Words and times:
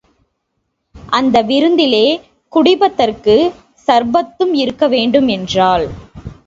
அந்த 1.09 1.41
விருந்திலே 1.41 2.05
குடிப்பதற்குச் 2.53 3.53
சர்பத்தும் 3.87 4.53
இருக்க 4.53 4.87
வேண்டும் 4.87 5.27
என்றாள். 5.27 5.87